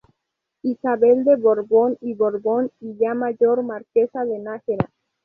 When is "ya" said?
2.97-3.13